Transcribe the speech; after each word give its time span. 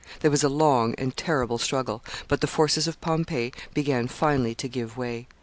There 0.21 0.31
was 0.31 0.43
a 0.43 0.49
long 0.49 0.95
and 0.97 1.15
terrible 1.15 1.59
struggle, 1.59 2.03
but 2.27 2.41
the 2.41 2.47
forces 2.47 2.87
of 2.87 2.99
Pompey 3.01 3.53
began 3.75 4.07
finally 4.07 4.55
to 4.55 4.67
give 4.67 4.97
way. 4.97 5.27